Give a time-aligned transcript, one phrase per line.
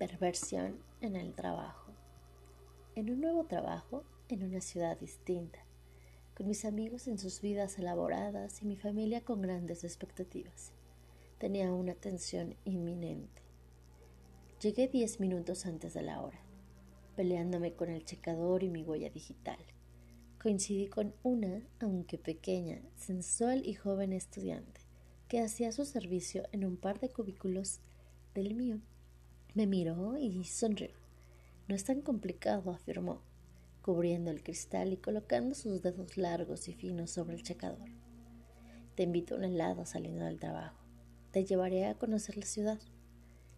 [0.00, 1.92] Perversión en el trabajo.
[2.94, 5.58] En un nuevo trabajo, en una ciudad distinta,
[6.34, 10.72] con mis amigos en sus vidas elaboradas y mi familia con grandes expectativas.
[11.36, 13.42] Tenía una tensión inminente.
[14.62, 16.40] Llegué diez minutos antes de la hora,
[17.14, 19.60] peleándome con el checador y mi huella digital.
[20.42, 24.80] Coincidí con una, aunque pequeña, sensual y joven estudiante
[25.28, 27.80] que hacía su servicio en un par de cubículos
[28.34, 28.80] del mío.
[29.54, 30.90] Me miró y sonrió.
[31.66, 33.22] No es tan complicado, afirmó,
[33.82, 37.88] cubriendo el cristal y colocando sus dedos largos y finos sobre el checador.
[38.94, 40.84] Te invito a un helado saliendo del trabajo.
[41.32, 42.78] Te llevaré a conocer la ciudad.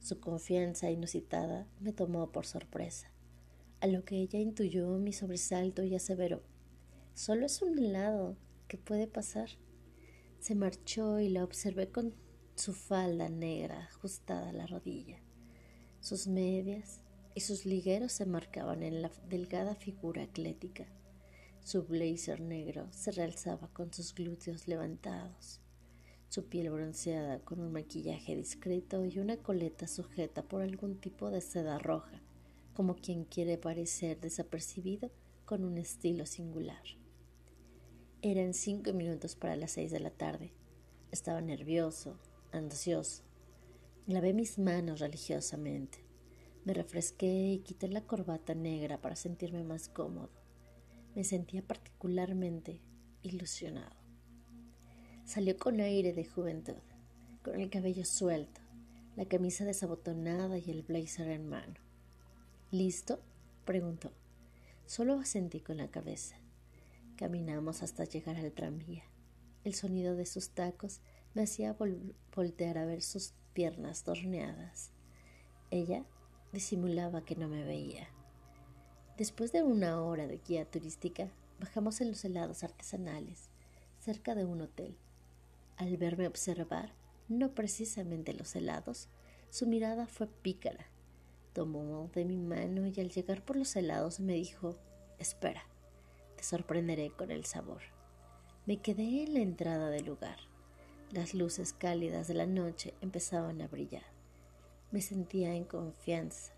[0.00, 3.10] Su confianza inusitada me tomó por sorpresa,
[3.80, 6.42] a lo que ella intuyó mi sobresalto y aseveró,
[7.14, 8.36] solo es un helado,
[8.68, 9.50] ¿qué puede pasar?
[10.38, 12.14] Se marchó y la observé con
[12.54, 15.20] su falda negra ajustada a la rodilla.
[16.06, 17.00] Sus medias
[17.34, 20.86] y sus ligueros se marcaban en la delgada figura atlética.
[21.64, 25.60] Su blazer negro se realzaba con sus glúteos levantados,
[26.28, 31.40] su piel bronceada con un maquillaje discreto y una coleta sujeta por algún tipo de
[31.40, 32.22] seda roja,
[32.72, 35.10] como quien quiere parecer desapercibido
[35.44, 36.84] con un estilo singular.
[38.22, 40.52] Eran cinco minutos para las seis de la tarde.
[41.10, 42.16] Estaba nervioso,
[42.52, 43.25] ansioso,
[44.08, 45.98] Lavé mis manos religiosamente.
[46.64, 50.30] Me refresqué y quité la corbata negra para sentirme más cómodo.
[51.16, 52.80] Me sentía particularmente
[53.24, 53.96] ilusionado.
[55.24, 56.76] Salió con aire de juventud,
[57.42, 58.60] con el cabello suelto,
[59.16, 61.74] la camisa desabotonada y el blazer en mano.
[62.70, 63.20] ¿Listo?
[63.64, 64.12] preguntó.
[64.86, 66.36] Solo asentí con la cabeza.
[67.16, 69.02] Caminamos hasta llegar al tranvía.
[69.64, 71.00] El sonido de sus tacos
[71.34, 71.76] me hacía
[72.36, 74.92] voltear a ver sus piernas torneadas.
[75.70, 76.04] Ella
[76.52, 78.06] disimulaba que no me veía.
[79.16, 83.48] Después de una hora de guía turística, bajamos en los helados artesanales,
[83.98, 84.98] cerca de un hotel.
[85.78, 86.92] Al verme observar,
[87.30, 89.08] no precisamente los helados,
[89.48, 90.90] su mirada fue pícara.
[91.54, 94.76] Tomó de mi mano y al llegar por los helados me dijo,
[95.18, 95.62] espera,
[96.36, 97.80] te sorprenderé con el sabor.
[98.66, 100.40] Me quedé en la entrada del lugar.
[101.12, 104.02] Las luces cálidas de la noche empezaban a brillar.
[104.90, 106.52] Me sentía en confianza.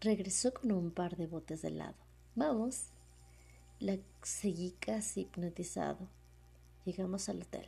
[0.00, 1.96] Regresó con un par de botes de helado.
[2.36, 2.90] Vamos.
[3.80, 6.08] La seguí casi hipnotizado.
[6.84, 7.66] Llegamos al hotel.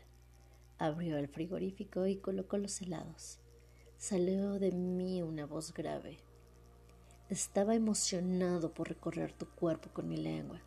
[0.79, 3.41] Abrió el frigorífico y colocó los helados.
[3.99, 6.19] Salió de mí una voz grave.
[7.29, 10.61] Estaba emocionado por recorrer tu cuerpo con mi lengua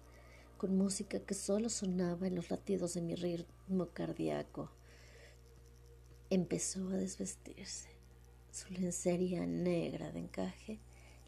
[0.57, 4.71] con música que solo sonaba en los latidos de mi ritmo cardíaco.
[6.29, 7.89] Empezó a desvestirse.
[8.51, 10.79] Su lencería negra de encaje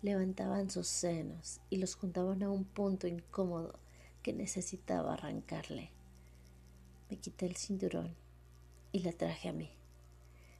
[0.02, 3.80] levantaban sus senos y los juntaban a un punto incómodo
[4.24, 5.92] que necesitaba arrancarle.
[7.10, 8.16] Me quité el cinturón
[8.92, 9.72] y la traje a mí,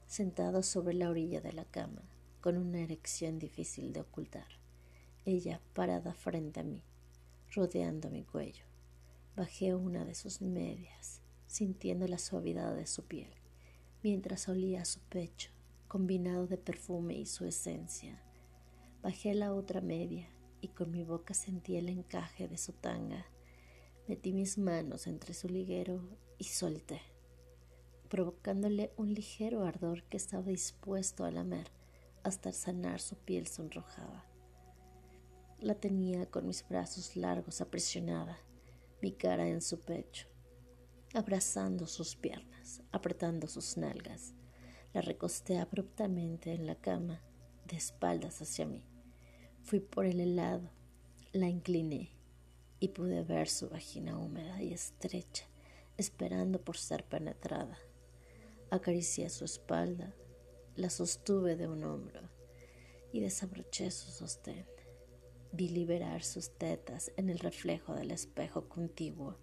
[0.06, 2.02] sentado sobre la orilla de la cama,
[2.40, 4.48] con una erección difícil de ocultar,
[5.24, 6.82] ella parada frente a mí
[7.52, 8.64] rodeando mi cuello.
[9.36, 13.30] Bajé una de sus medias, sintiendo la suavidad de su piel,
[14.02, 15.50] mientras olía su pecho,
[15.86, 18.22] combinado de perfume y su esencia.
[19.02, 20.28] Bajé la otra media
[20.60, 23.26] y con mi boca sentí el encaje de su tanga.
[24.08, 26.02] Metí mis manos entre su liguero
[26.38, 27.00] y solté,
[28.08, 31.70] provocándole un ligero ardor que estaba dispuesto a lamer
[32.24, 34.27] hasta sanar su piel sonrojada.
[35.60, 38.38] La tenía con mis brazos largos aprisionada,
[39.02, 40.28] mi cara en su pecho,
[41.14, 44.34] abrazando sus piernas, apretando sus nalgas.
[44.92, 47.20] La recosté abruptamente en la cama,
[47.66, 48.84] de espaldas hacia mí.
[49.64, 50.70] Fui por el helado,
[51.32, 52.12] la incliné
[52.78, 55.44] y pude ver su vagina húmeda y estrecha,
[55.96, 57.76] esperando por ser penetrada.
[58.70, 60.14] Acaricié su espalda,
[60.76, 62.30] la sostuve de un hombro
[63.12, 64.77] y desabroché su sostén.
[65.50, 69.38] Vi liberar sus tetas en el reflejo del espejo contiguo.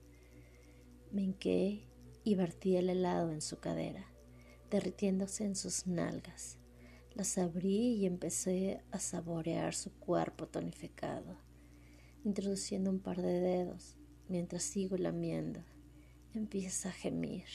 [1.12, 1.88] Me hinqué
[2.24, 4.06] y vertí el helado en su cadera,
[4.70, 6.60] derritiéndose en sus nalgas.
[7.16, 11.38] Las abrí y empecé a saborear su cuerpo tonificado,
[12.24, 13.98] introduciendo un par de dedos
[14.28, 15.64] mientras sigo lamiendo.
[16.34, 17.46] Empieza a gemir.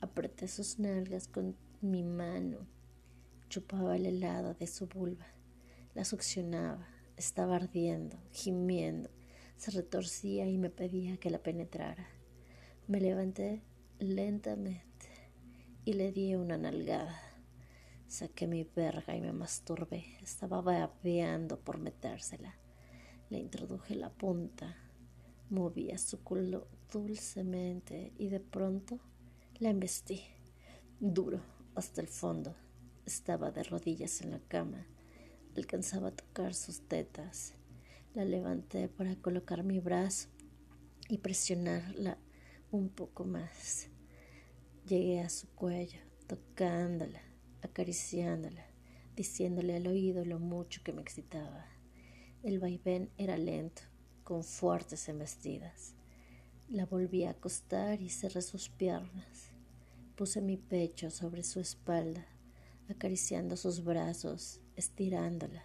[0.00, 2.66] Apreté sus nalgas con mi mano.
[3.48, 5.26] Chupaba el helado de su vulva.
[5.94, 9.10] La succionaba estaba ardiendo, gimiendo,
[9.56, 12.06] se retorcía y me pedía que la penetrara.
[12.86, 13.62] Me levanté
[13.98, 15.08] lentamente
[15.84, 17.20] y le di una nalgada.
[18.06, 20.04] Saqué mi verga y me masturbé.
[20.22, 22.54] Estaba babeando por metérsela.
[23.30, 24.76] Le introduje la punta.
[25.50, 29.00] Movía su culo dulcemente y de pronto
[29.58, 30.22] la embestí.
[31.00, 31.40] Duro,
[31.74, 32.54] hasta el fondo.
[33.04, 34.86] Estaba de rodillas en la cama.
[35.56, 37.54] Alcanzaba a tocar sus tetas.
[38.14, 40.28] La levanté para colocar mi brazo
[41.08, 42.18] y presionarla
[42.70, 43.88] un poco más.
[44.86, 47.20] Llegué a su cuello, tocándola
[47.66, 48.64] acariciándola,
[49.14, 51.66] diciéndole al oído lo mucho que me excitaba.
[52.42, 53.82] El vaivén era lento,
[54.24, 55.94] con fuertes embestidas.
[56.68, 59.52] La volví a acostar y cerré sus piernas.
[60.16, 62.26] Puse mi pecho sobre su espalda,
[62.88, 65.64] acariciando sus brazos, estirándola,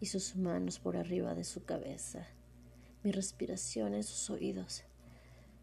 [0.00, 2.26] y sus manos por arriba de su cabeza,
[3.02, 4.84] mi respiración en sus oídos.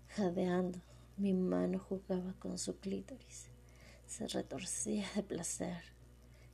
[0.09, 0.79] Jadeando,
[1.17, 3.53] mi mano jugaba con su clítoris
[4.13, 5.81] se retorcía de placer.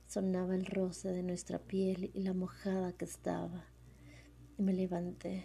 [0.06, 3.66] Sonaba el roce de nuestra piel y la mojada que estaba.
[4.56, 5.44] Me levanté.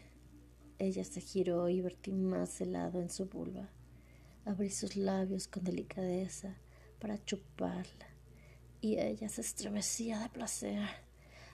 [0.79, 3.69] Ella se giró y vertí más helado en su vulva.
[4.45, 6.55] Abrí sus labios con delicadeza
[6.99, 8.07] para chuparla
[8.85, 10.87] y ella se estremecía de placer,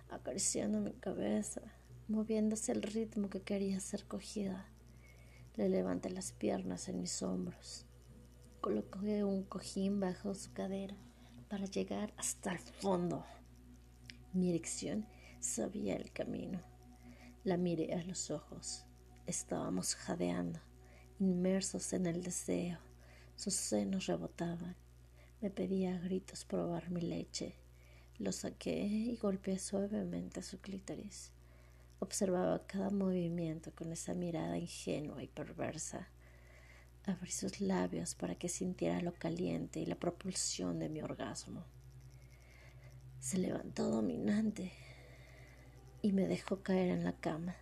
[0.10, 1.62] acariciando mi cabeza,
[2.10, 4.68] moviéndose al ritmo que quería ser cogida.
[5.56, 7.86] Le levanté las piernas en mis hombros
[8.60, 10.96] Coloqué un cojín bajo su cadera
[11.50, 13.26] para llegar hasta el fondo.
[14.34, 15.08] Mi erección
[15.40, 16.62] sabía el camino.
[17.46, 18.86] La miré a los ojos.
[19.26, 20.60] Estábamos jadeando,
[21.20, 22.78] inmersos en el deseo.
[23.36, 24.76] Sus senos rebotaban.
[25.42, 27.56] Me pedía a gritos probar mi leche.
[28.20, 31.32] Lo saqué y golpeé suavemente su clítoris.
[31.98, 36.10] Observaba cada movimiento con esa mirada ingenua y perversa.
[37.06, 41.64] Abrí sus labios para que sintiera lo caliente y la propulsión de mi orgasmo.
[43.20, 44.72] Se levantó dominante
[46.04, 47.56] y me dejó caer en la cama.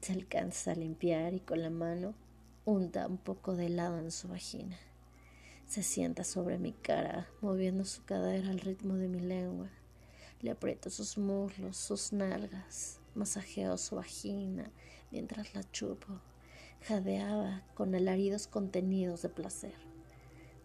[0.00, 2.14] Se alcanza a limpiar y con la mano
[2.64, 4.78] unta un poco de helado en su vagina.
[5.66, 9.68] Se sienta sobre mi cara, moviendo su cadera al ritmo de mi lengua.
[10.40, 14.70] Le aprieto sus muslos, sus nalgas, masajeo su vagina
[15.10, 16.20] mientras la chupo
[16.82, 19.74] jadeaba con alaridos contenidos de placer.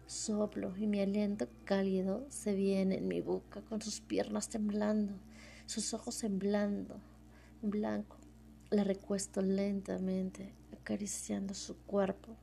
[0.06, 5.14] Soplo y mi aliento cálido se viene en mi boca con sus piernas temblando,
[5.66, 7.00] sus ojos temblando,
[7.60, 8.18] blanco.
[8.70, 12.36] La recuesto lentamente, acariciando su cuerpo,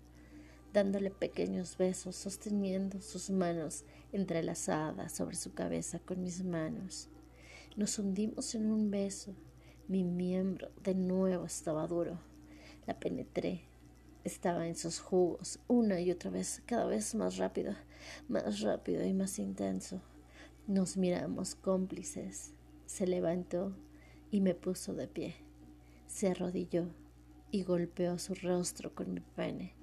[0.74, 7.10] dándole pequeños besos, sosteniendo sus manos entrelazadas sobre su cabeza con mis manos.
[7.76, 9.34] Nos hundimos en un beso.
[9.88, 12.20] Mi miembro de nuevo estaba duro.
[12.86, 13.62] La penetré.
[14.24, 17.74] Estaba en sus jugos, una y otra vez, cada vez más rápido,
[18.28, 20.02] más rápido y más intenso.
[20.68, 22.54] Nos miramos cómplices.
[22.86, 23.74] Se levantó
[24.30, 25.36] y me puso de pie.
[26.06, 26.90] Se arrodilló
[27.50, 29.79] y golpeó su rostro con mi pene.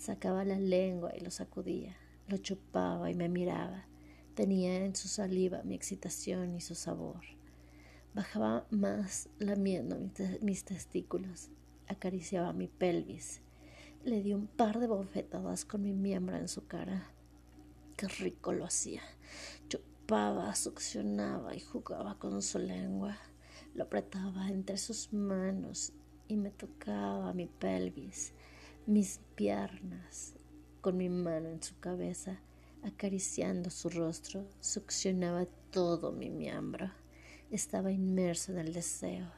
[0.00, 3.86] Sacaba la lengua y lo sacudía, lo chupaba y me miraba.
[4.34, 7.20] Tenía en su saliva mi excitación y su sabor.
[8.14, 9.96] Bajaba más lamiendo
[10.40, 11.50] mis testículos
[11.90, 13.42] acariciaba mi pelvis.
[14.04, 17.10] Le di un par de bofetadas con mi miembro en su cara.
[17.96, 19.02] Qué rico lo hacía.
[19.68, 23.18] Chupaba, succionaba y jugaba con su lengua.
[23.74, 25.92] Lo apretaba entre sus manos
[26.28, 28.32] y me tocaba mi pelvis,
[28.90, 30.34] mis piernas.
[30.80, 32.40] Con mi mano en su cabeza,
[32.82, 36.90] acariciando su rostro, succionaba todo mi miembro.
[37.52, 39.30] Estaba inmerso en el deseo.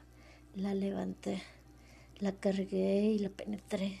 [0.55, 1.43] La levanté.
[2.17, 3.99] La cargué y la penetré.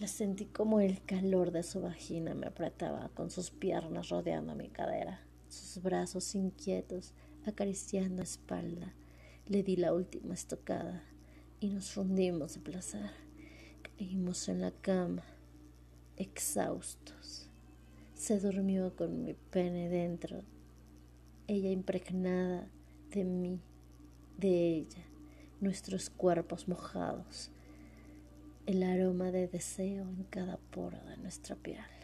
[0.00, 4.68] La sentí como el calor de su vagina me apretaba con sus piernas rodeando mi
[4.68, 7.14] cadera, sus brazos inquietos
[7.46, 8.94] acariciando espalda.
[9.46, 11.04] Le di la última estocada
[11.60, 13.29] y nos fundimos de placer.
[14.00, 15.24] Caímos en la cama,
[16.16, 17.50] exhaustos.
[18.14, 20.40] Se durmió con mi pene dentro,
[21.46, 22.66] ella impregnada
[23.10, 23.60] de mí,
[24.38, 25.04] de ella
[25.60, 27.50] nuestros cuerpos mojados,
[28.64, 31.99] el aroma de deseo en cada poro de nuestra piel.